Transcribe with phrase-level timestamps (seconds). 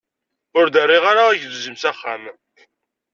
[0.57, 2.23] Ur d-rriɣ ara agelzim s axxam.